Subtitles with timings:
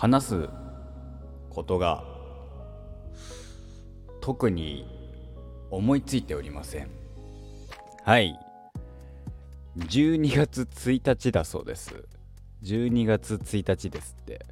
[0.00, 0.48] 話す
[1.50, 2.04] ことが
[4.20, 4.86] 特に
[5.72, 6.88] 思いついておりません。
[8.04, 8.38] はい。
[9.76, 12.06] 12月1日だそうです。
[12.62, 14.46] 12月1日ですって。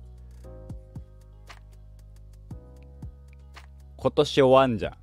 [3.99, 4.95] 今年終わんじゃん。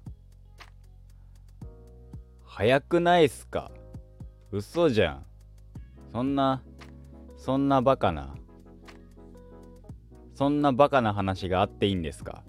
[2.44, 3.72] 早くないっすか？
[4.52, 5.26] 嘘じゃん。
[6.12, 6.62] そんな
[7.38, 8.36] そんなバカな。
[10.36, 12.44] そんなバカな話があっていいんですか？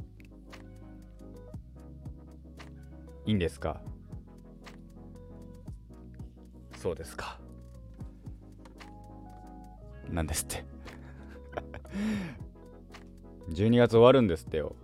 [3.27, 3.81] いいんですか？
[6.77, 7.39] そうですか。
[10.11, 10.65] なんですって。
[13.51, 14.75] 12月終わるんですってよ。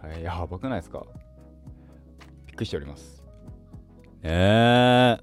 [0.00, 1.04] 大変やばくないですか？
[2.46, 3.24] びっくりしております。
[4.22, 5.18] え。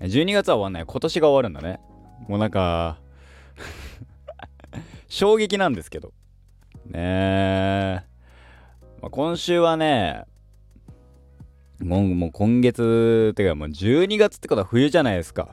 [0.00, 0.84] えー、12月は終わんない。
[0.86, 1.80] 今年が終わるんだね。
[2.28, 2.98] もうなんか
[5.08, 6.12] 衝撃なんですけど。
[6.86, 8.04] ね、
[9.02, 10.24] まあ、今週はね
[11.80, 15.50] もうもう今月ってかもう12月ってことは冬じゃないですか。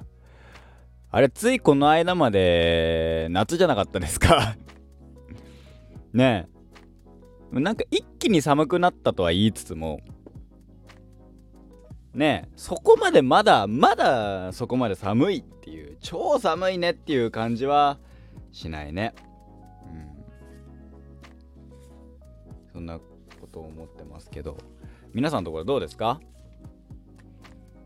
[1.11, 4.55] あれついこの間まで夏じゃなかったですか？
[6.13, 6.47] ね
[7.53, 7.59] え。
[7.59, 10.01] なんか一気に寒くなったとは言いつつも
[12.13, 17.97] ねえそこまでまだまだそこまで寒いっていう超寒いねっていう感じは
[18.51, 19.13] しないね。
[22.75, 24.57] そんなことを思ってますけど
[25.13, 26.19] 皆さんのところどうですか？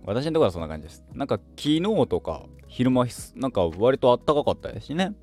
[0.03, 1.05] 私のところはそんな感じです。
[1.13, 5.13] なんか昨日とか昼間なんか割とあったかかったですしね。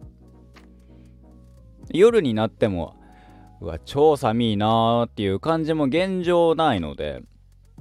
[1.90, 2.94] 夜になっても
[3.60, 7.24] うわ超寒いなーっていう感じも現状ないので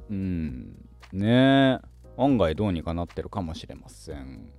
[0.09, 4.50] うんねえ案外どうにかなってるかもしれません。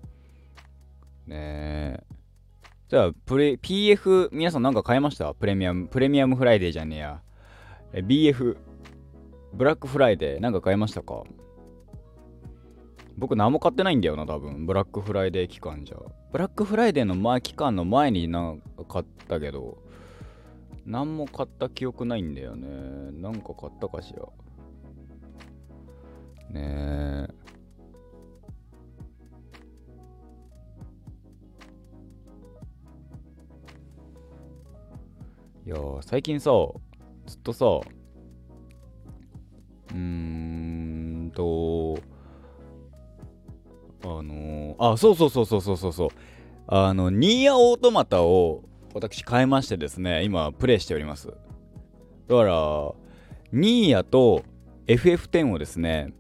[1.27, 2.05] ねえ。
[2.89, 5.35] じゃあプレ PF 皆さんなんか買いました？
[5.35, 7.21] プレミアムプレミアムフライデーじゃねえや。
[7.93, 8.57] え BF
[9.55, 11.25] ブラックフライデーなんか買いましたか？
[13.19, 14.67] 僕何も買ってないんだよな多分。
[14.67, 15.97] ブラックフライデー期間じゃ。
[16.31, 19.79] ブラックフライデーの前期間の前になんか買ったけど
[20.85, 22.69] 何も買った記憶ないんだよね。
[23.21, 24.23] なんか買ったかしら。
[26.51, 27.46] ねえ。
[35.67, 36.53] いや最近さ
[37.27, 41.99] ずっとさうーんと
[44.05, 45.93] あのー、あそうそうそうそうそうそう。
[45.93, 46.11] そう
[46.69, 48.63] あのニーヤオートマタを
[48.95, 51.29] 私買いましてですね今プレイしております。
[51.29, 51.35] だ
[52.37, 52.93] から
[53.53, 54.45] ニーヤと
[54.87, 56.13] FF10 をですね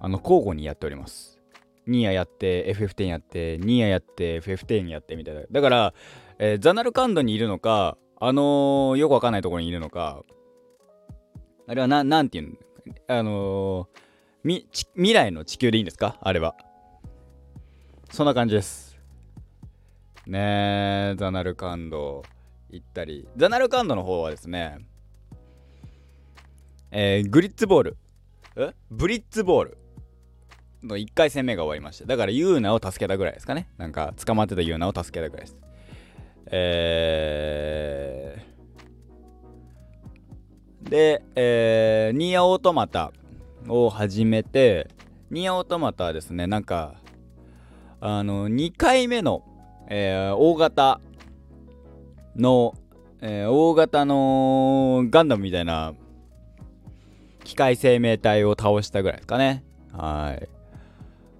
[0.00, 1.40] あの交互にやっております
[1.86, 5.42] ニーヤやって FF10 やってニーヤやって FF10 やってみたいな。
[5.50, 5.94] だから、
[6.38, 10.22] えー、ザナルカンドにいるのかあのー、よくわかんないところにいるのか。
[11.66, 12.56] あれはななんていうの
[13.08, 14.64] あのー、
[14.94, 16.18] 未来の地球でいいんですか？
[16.20, 16.54] あれは。
[18.10, 19.00] そんな感じです。
[20.26, 22.22] ねえザナルカンド
[22.68, 23.26] 行ったり。
[23.36, 24.78] ザナルカンドの方はですね
[26.90, 27.96] えー、グリッツボール。
[28.56, 28.74] え？
[28.90, 29.78] ブリッツボール。
[30.82, 33.68] の1回戦目が終わりましただからユーナを助けたぐらいですかね。
[33.78, 35.56] なんか捕まってたユーナを助けたぐらいです。
[36.50, 43.12] えー、で、えー、ニーアオートマタ
[43.68, 44.88] を始めて
[45.30, 46.94] ニーアオートマタはですねなんか
[48.00, 49.44] あの2回目の、
[49.88, 51.00] えー、大型
[52.34, 52.74] の、
[53.20, 55.94] えー、大型のガンダムみたいな
[57.44, 59.64] 機械生命体を倒したぐらいですかね。
[59.92, 60.59] はい。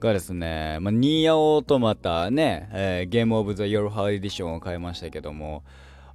[0.01, 5.63] がですね、まあ、ニーアオートマタね、えー、ゲームオブザヨルハーエディションを買いましたけども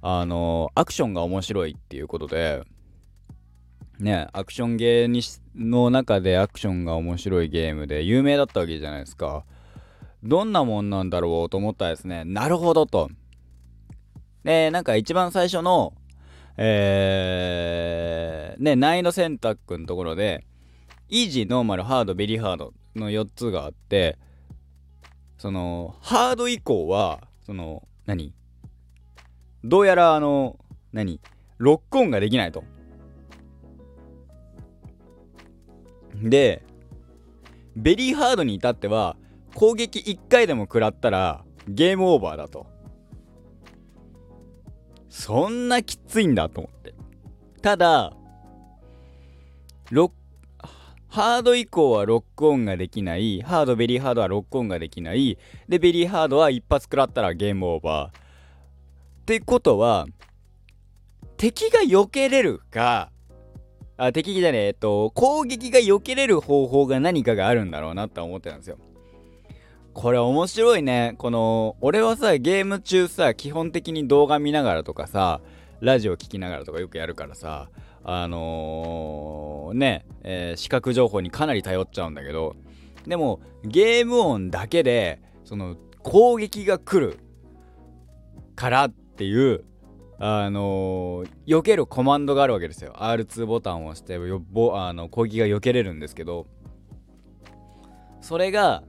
[0.02, 2.62] あのアクションが面白いっていうことで
[3.98, 5.22] ねアクションゲーに
[5.54, 9.44] の中でアクションが面白いゲームで有名だったわけじゃないですか
[10.26, 13.10] どんなもんなんだろうと思ったらですね、なるほどと。
[14.44, 15.94] で、なんか一番最初の、
[16.56, 20.44] えー、ね、難易度選択のところで、
[21.08, 24.18] イージー、ノーマル、ハード、ベリーハードの4つがあって、
[25.38, 28.34] その、ハード以降は、その、何？
[29.62, 30.58] どうやらあの、
[30.92, 31.20] 何？
[31.58, 32.64] ロックオンができないと。
[36.22, 36.64] で、
[37.76, 39.16] ベリーハードに至っては、
[39.54, 42.66] 攻撃1回でも食らったらゲームオーバーだと。
[45.08, 46.94] そんなきついんだと思って。
[47.62, 48.12] ただ
[49.90, 50.10] ロッ
[51.16, 53.40] ハード以降はロックオンができない。
[53.40, 55.38] ハードベリーハードはロックオンができない。
[55.66, 58.18] でベリーハードは一発食らったらゲームオーバー。
[58.18, 60.06] ってことは
[61.38, 63.10] 敵が避けれるか
[63.96, 68.76] あ敵じゃねええっと攻撃が避けれる方法が何かがあるんだろうなって思ってたんですよ。
[69.94, 71.14] これ面白いね。
[71.16, 75.40] この俺はさゲーム中さ基本的に動画見ながらとかさ
[75.80, 77.70] ラジオ聴きながらとかよくやるからさ
[78.08, 82.54] あのー、ね、えー、視覚情報にかなり頼っちゃうんだけど
[83.04, 87.18] でもゲーム音だけでその攻撃が来る
[88.54, 89.64] からっていう
[90.20, 92.94] あのー、避けるコマンドがあるわけですよ。
[92.96, 94.40] R2 ボタンを押してよ
[94.74, 96.46] あの攻撃が避けれるんですけど
[98.20, 98.84] それが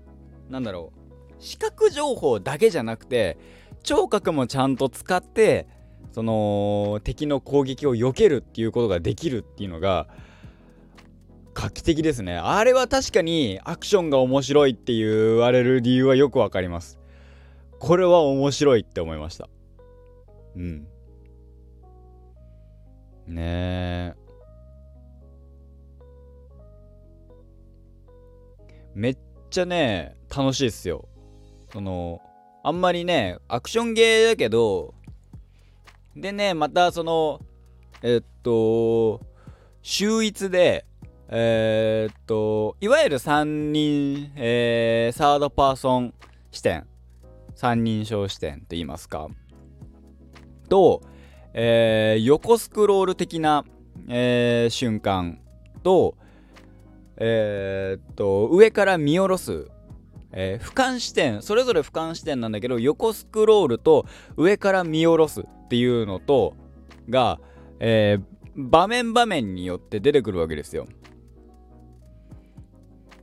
[0.47, 3.37] なんだろう視覚情報だけじゃなくて
[3.81, 5.67] 聴覚もちゃんと使って
[6.11, 10.07] その敵の攻撃を避けるっていうことができるっていうのが
[11.53, 12.37] 画期的ですね。
[12.37, 16.99] あれは確かにアクションが面白いって言われる理由はよくわかります。
[17.79, 19.49] これは面白いって思いました。
[20.55, 20.87] うん。
[23.27, 24.15] ねえ。
[28.93, 29.17] めっ
[29.51, 31.07] ちゃね楽しいっすよ。
[31.71, 32.21] その
[32.63, 34.95] あんまりねアクションゲーだけど
[36.17, 37.39] でねまたその
[38.01, 39.21] えっと
[39.81, 40.85] 秀逸で
[41.29, 46.13] えー、っといわゆる3人、えー、サードパーソン
[46.51, 46.87] 視点
[47.55, 49.27] 三人称視点と言いますか。
[50.69, 51.01] と、
[51.53, 53.65] えー、横スクロール的な、
[54.07, 55.39] えー、瞬間
[55.81, 56.15] と,、
[57.17, 59.67] えー、っと上から見下ろす
[60.39, 64.05] えー、俯瞰視点それぞれ俯瞰視点なんだけど横スクロールと
[64.35, 66.53] 上から見下ろすっていうのと
[67.09, 67.39] が、
[67.79, 68.23] えー、
[68.55, 70.85] 場面場面によって出てくるわけですよ。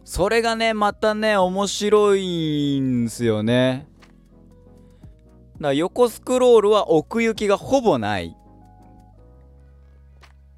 [0.05, 3.87] それがねまたね面白いんすよね。
[5.55, 8.37] だから横スクロールは奥行きがほぼない。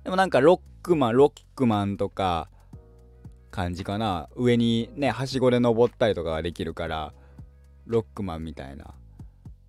[0.05, 2.49] でもなんかロックマンロックマンとか
[3.57, 4.29] 感じかな。
[4.37, 7.15] 上にねはしごで登ったりとかができるから
[7.87, 8.95] ロックマンみたいな。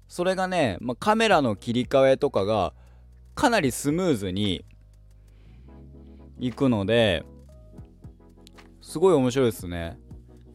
[0.09, 2.73] それがね、まあ、カメラの切り替えとかが
[3.33, 4.65] かなりスムーズに
[6.37, 7.23] いくので
[8.81, 9.97] すごい面白いですね。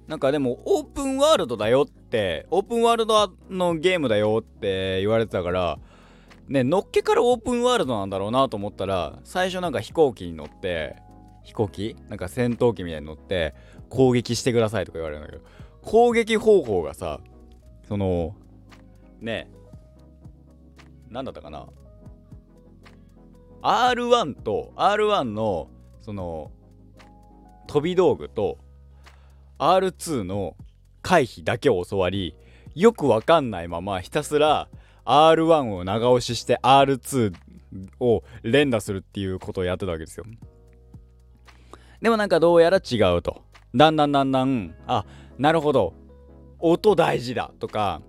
[0.08, 5.78] なんかでもオープンワールドだよってオープンワールドのゲームだよって言われてたから
[6.48, 10.96] ねのっけからオープンワールドなんだろうなと思ったら最初なんか飛行機に乗って
[11.42, 13.54] 飛行機なんか戦闘機みたいに乗って
[13.88, 15.44] 攻撃してくださいとか言われるんだけど
[15.82, 17.20] 攻撃方法がさ
[17.88, 18.34] その
[19.20, 19.50] ね
[21.10, 21.66] 何だったかな
[23.62, 25.68] ？R1 と R1 の
[26.00, 26.50] その
[27.66, 28.58] 飛び道具と
[29.58, 30.56] R2 の
[31.02, 32.34] 回避だけを教わり
[32.74, 34.68] よくわかんないままひたすら
[35.04, 37.34] R1 を長押しして R2
[38.00, 40.24] を連打するっていうことをやってたわけですよ。
[42.02, 43.42] でもなんかどうやら違うと。
[43.74, 45.06] だんだんだんだん、あ、
[45.38, 45.94] なるほど。
[46.58, 48.02] 音大事だとか、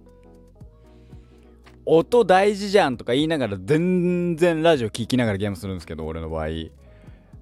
[1.86, 6.48] 音大事じゃんとか言いながら全然ラジオ聴きながらゲームするんですけど、俺の場合。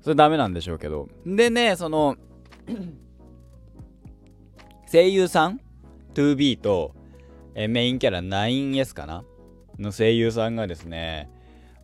[0.01, 1.07] それダメなんでしょうけど。
[1.25, 2.18] でね、その
[4.91, 5.62] 声優さん
[6.13, 6.93] 2B と、
[7.55, 9.24] えメインキャラ 9S かな？
[9.79, 11.29] の声優さんがですね、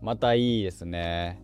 [0.02, 1.42] またいいですね。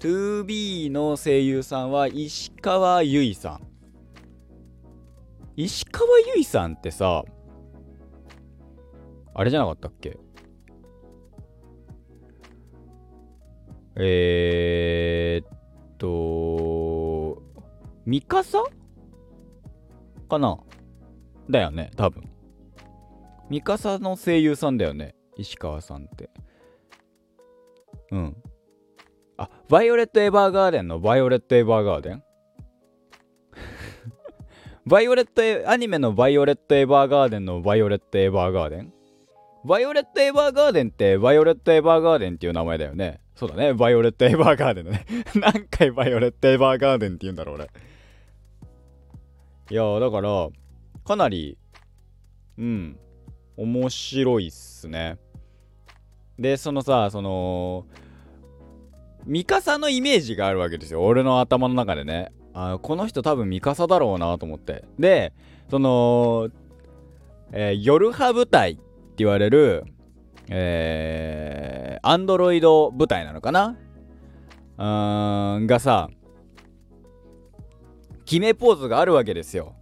[0.00, 3.60] 2B の声優さんは石川由依さん。
[5.56, 7.22] 石川由依さんってさ
[9.34, 10.18] あれじゃなかったっけ？
[13.96, 15.48] えー、っ
[15.98, 17.42] と
[18.06, 18.64] ミカサ？
[20.30, 20.58] かな？
[21.50, 22.24] だよね多分。
[23.50, 26.30] ミカサの声優さんだよね石川さんって。
[28.12, 28.39] うん、
[29.70, 32.24] バイオレット・エヴァーガーデンのバイオレット・エヴァーガーデン
[34.84, 38.92] バイオレットエ、アニメのバイオレット・エヴァーガーデンのバイオレット・エヴァーガーデン
[39.64, 43.20] バイオレット・エヴァーガーデンってバイオレット・エヴァーガーデンっていう名前だよね。
[43.36, 43.72] そうだね。
[43.72, 45.06] バイオレット・エヴァーガーデンだね。
[45.38, 47.70] 何回バイオレット・エヴァーガーデンって言うんだろう俺。
[49.70, 50.48] いやだから、
[51.04, 51.56] かなり、
[52.58, 52.98] うん、
[53.56, 55.16] 面白いっすね。
[56.40, 57.86] で、そのさ、その、
[59.30, 61.04] ミカサのイメージがあるわけですよ。
[61.04, 62.32] 俺の頭の中でね。
[62.52, 64.84] あこの人多分ミカサだろうなと思って。
[64.98, 65.32] で
[65.70, 66.48] その、
[67.52, 68.82] えー、夜派部隊って
[69.18, 69.84] 言われる
[70.48, 73.76] えー、アンドロイド部隊なのかな？
[74.78, 76.10] うーんがさ
[78.24, 79.76] 決めポーズがあるわけですよ。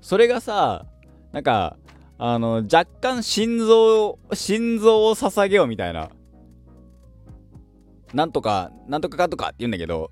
[0.00, 0.86] それがさ
[1.32, 1.76] なんか
[2.16, 6.08] あの若干心臓心臓を捧げようみたいな。
[8.12, 10.10] なんとかなんとかかとかって言うんだけど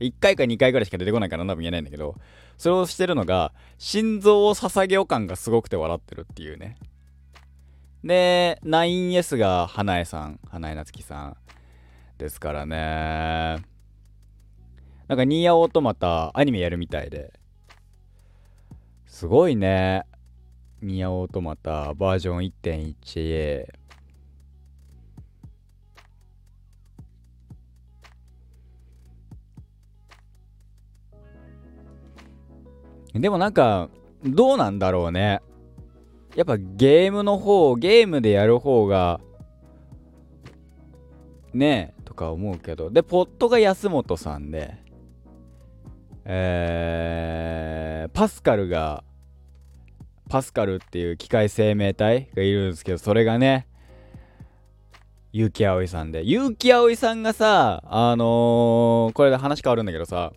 [0.00, 2.16] 1回か2回ぐらいしか出てこないから多分言えないんだけど
[2.58, 6.76] それをしてるのが心臓を捧げよう感がすごくて笑ってるっていうね。
[8.04, 11.36] で 9S が花江さん花江夏樹さん
[12.18, 13.64] ですからね。
[15.08, 17.32] なんかニーヤオートマタアニメやるみたいで。
[19.06, 20.04] すごいね。
[20.80, 23.66] ニーヤオートマタバージョン1.1
[33.14, 33.88] でもなんか
[34.24, 35.40] どうなんだろうね。
[36.34, 39.20] やっぱゲームの方ゲームでやる方が
[41.52, 42.90] ねえとか思うけど。
[42.90, 44.82] でポットが安本さんで
[46.24, 49.02] えー、パスカルが
[50.28, 53.66] パスカルっていう機械生命体がいるんですけどそれがね
[55.32, 56.24] 結城葵さんで。
[56.24, 60.32] 結城葵さんがさあのー、これで話変わるんだけどさ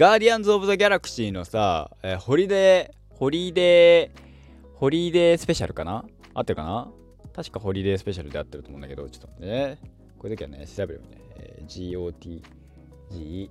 [0.00, 6.06] ガーディアンズ・オブ・ザ・ギャラクシーのさ、えー、ホリデーホリデーホリデースペシャルかな？
[6.32, 6.90] 合ってるかな？
[7.36, 9.78] 確かホリデースペシャルで合ってると思うんだけど、ちょっとね、
[10.16, 11.18] これだけはね、調べるよね。
[11.36, 12.42] えー、
[13.10, 13.50] GOTG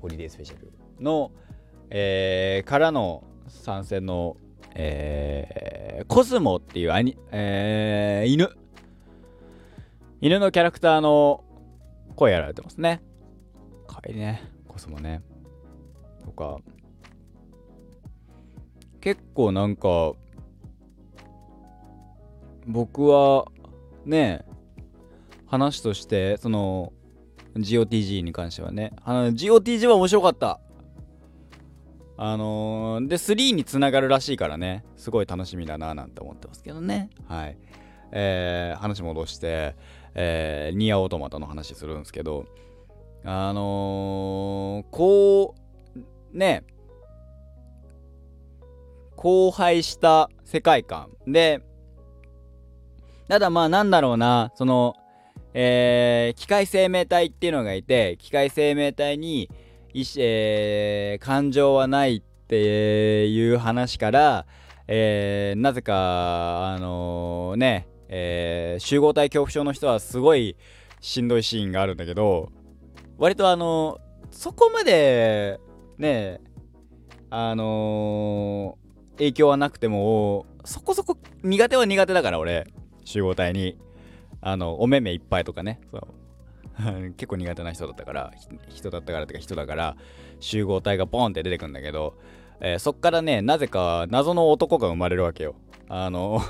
[0.00, 1.32] ホリデースペシャルの、
[1.90, 4.36] えー、からの参戦の、
[4.76, 8.50] えー、コスモっていうアニ、えー、犬。
[10.20, 11.42] 犬のキャラクターの
[12.14, 13.02] 声やられてますね。
[13.88, 15.22] かわいいね、コスモね。
[16.28, 16.58] とか、
[19.00, 20.12] 結構なんか、
[22.66, 23.46] 僕は
[24.04, 24.44] ね
[25.46, 26.92] 話としてその
[27.56, 28.92] GOTG に関してはね。
[29.04, 30.60] あの GOTG は面白かった。
[32.20, 34.84] あのー、で3につながるらしいからね。
[34.96, 37.08] すごい楽しみだななんて思ってますけどね。
[37.26, 37.56] はい。
[38.12, 39.76] えー、話戻して、
[40.14, 42.44] えー、ニアオートマタの話するんですけど。
[43.24, 45.67] あのー、こう
[46.32, 46.64] ね
[49.16, 51.10] 荒廃した世界観。
[51.26, 51.60] で
[53.28, 54.94] ただまあなんだろうな、その、
[55.52, 59.50] えー、機械生命体っていうのがいて、機械生命体に、
[60.16, 64.46] えー、感情はないっていう話から、
[64.86, 70.56] えー、なぜか、あのー、ね、えー、集合体恐怖症の人はすごい
[71.02, 72.50] しんどいシーンがあるんだけど、
[73.18, 73.98] 割とあの
[74.30, 75.60] そこまで、
[75.98, 76.40] ね、
[77.30, 78.78] あの
[79.16, 82.66] 影響はなくても、そこそこ苦手は苦手だから俺。
[83.04, 83.78] 集合体に。
[84.40, 85.80] あのお目目いっぱいとかね。
[85.90, 86.02] そう。
[87.16, 88.32] 結構苦手な人だったから。
[88.68, 89.96] 人だったからとか人だから。
[90.40, 92.14] 集合体がボンって出てくんだけど、
[92.60, 95.54] えー、そっからねなぜか謎の男が生まれるわけよ。
[95.88, 96.40] あの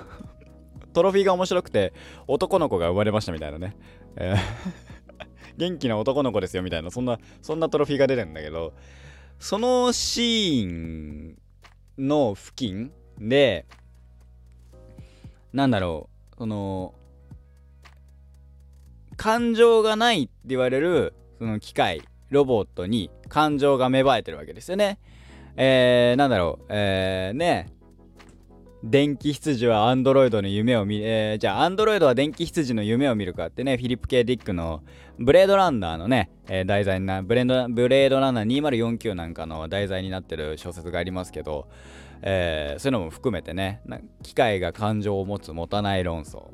[0.93, 1.93] トロフィーが面白くて
[2.27, 3.77] 男の子が生まれましたみたいなね、
[4.17, 4.39] えー
[5.57, 8.75] 元気な男の子ですよみたいなそんなそんなトロフィーが出るんだけど。
[9.39, 11.39] そのシーン
[11.99, 13.67] の付近で
[15.53, 16.95] なんだろうその
[19.17, 24.99] 感情がないって言われるその機械ロボットに感情が芽生えてるわけですよね。
[25.57, 27.73] えー、なんだろう、えー、ね
[28.85, 34.85] 電気羊はアンドロイドの夢を見、えー、じゃあアンドロイドは電気羊の夢を見るかってね、フィリップ・ケイ・ディックの
[35.19, 41.67] ブレードランナーのね、えー、題材な、ブレードブレードランナー2049なんかの題材になってる小説がありますけど、
[42.23, 43.83] えー、そういうのも含めてね、
[44.23, 46.45] 機械が感情を持つ持たない論争。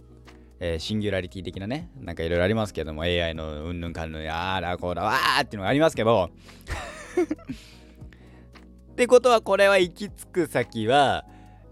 [0.61, 6.31] えー、シンギュラリティ的なね、なんかいろいろありますけども、AI のうんぬんかんぬん、あーだこうだわーっていうのがありますけど、
[8.93, 11.26] ってことはこれは行き着く先は、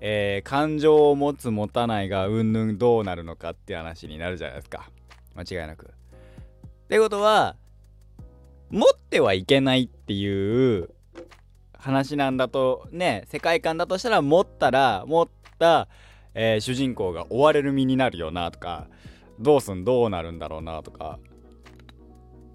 [0.04, 4.90] えー、感情を持つ持たないがうんぬんどうなるのかって話になるじゃないですか。
[5.37, 5.87] 間違いなく。
[5.87, 5.88] っ
[6.88, 7.54] てことは、
[8.73, 10.88] 持ってはいけないっていう
[11.78, 15.28] 話なんだとね世界観だとしたら持ったら持っ
[15.59, 15.88] た、
[16.35, 18.88] えー、主人公が追われる身になるよなとか
[19.38, 21.18] どうすんどうなるんだろうなとか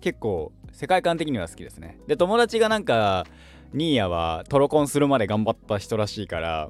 [0.02, 3.28] 結構世界観的には好きですねで友達がなんか
[3.74, 6.70] ニーヤはトロコンするまで頑張った人らしいから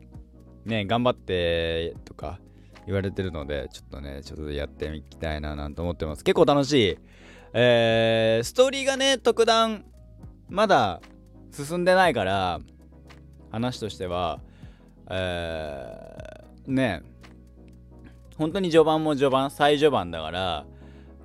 [0.68, 2.40] ね頑張ってとか
[2.86, 6.24] 言われてるのでちょっとねちょっとやってみたいななんて思ってます。
[6.24, 6.98] 結構楽しい。
[7.54, 9.86] えー、ストーリーがね特段
[10.50, 11.02] まだ
[11.52, 12.60] 進んでないから
[13.52, 14.40] 話としては
[15.10, 17.02] えー、ね
[18.38, 20.66] 本当に序盤も序盤最序盤だから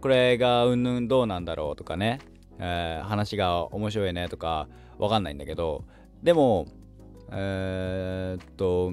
[0.00, 2.20] これがうんぬんどうなんだろうとかね、
[2.58, 4.68] えー、話が面白いねとか
[4.98, 5.84] わかんないんだけど
[6.22, 6.66] でも
[7.30, 8.92] えー、っと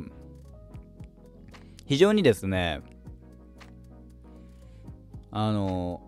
[1.90, 2.82] 非常にですね
[5.32, 6.02] あの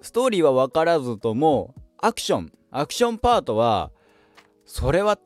[0.00, 3.90] ストーリーは分からずともアクションアクションパートは
[4.64, 5.18] それは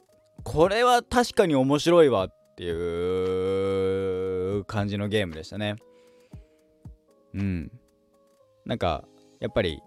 [0.45, 2.71] これは確かに面白いわってい
[4.59, 5.77] う感じのゲームでしたね。
[7.35, 7.71] うん。
[8.65, 9.05] なんか
[9.41, 9.83] やっぱり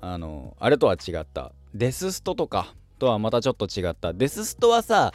[0.00, 1.52] あのあれとは違った。
[1.74, 4.12] デスストとかとはまたちょっと違った。
[4.12, 5.12] デスストはさ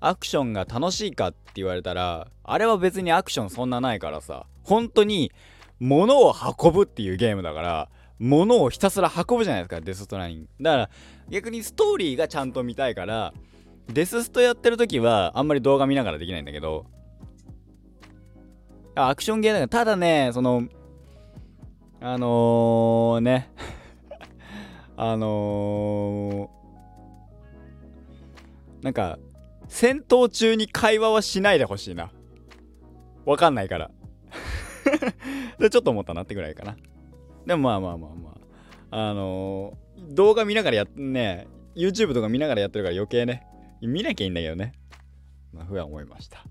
[0.00, 5.32] アクションが楽しいかって言われたらあれは別にアクションそんなないからさ本当に
[5.78, 7.88] 物を運ぶっていうゲームだから
[8.18, 10.48] 物をひたすら運ぶじゃないですかデスストライン。
[10.60, 10.90] だから
[11.28, 13.34] 逆にストーリーがちゃんと見たいから
[13.88, 16.86] デスストやってる時はあんまり動画見ながらできないんだけど
[18.94, 20.66] アクションゲーだからただねその
[22.00, 23.50] あのー、ね。
[24.98, 29.18] あのー、なんか
[29.78, 32.10] 戦闘中に会話はしないでほしいな。
[33.26, 33.90] わかんないから。
[35.60, 36.78] でちょっと思ったなってぐらいかな。
[37.44, 38.30] でもまあまあまあま
[38.90, 39.10] あ。
[39.10, 43.46] あのー、動画見ながらやってね YouTube とか見ながらやってるから余計ね。
[43.82, 44.72] 見なきゃいいんだけどね。
[45.52, 46.42] まあふわ思いました。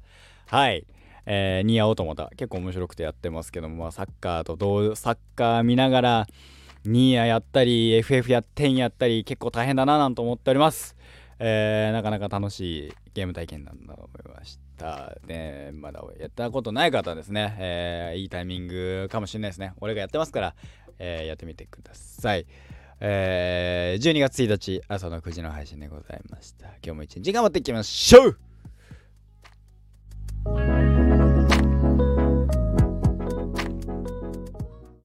[0.45, 0.85] はい。
[1.25, 6.27] えー、ニアオートマタ結構面白くてやってますけども、まあ、サッカーと同サッカー見ながら
[6.83, 10.95] ニーアやったり FF や10やったり結構大変だななんて思っております。
[11.39, 15.17] えー、なかなか楽しいゲーム体験なんだと思いました。
[15.25, 19.73] で、まだやったことない方はですね、えー、いいタイミングかもしれないですね。
[19.81, 20.55] 俺がやってますから、
[20.99, 22.45] えー、やってみてください。
[23.01, 26.67] えー、12月1日朝の9時の配信でございました。
[26.67, 28.37] 今日も一日頑張っていきましょう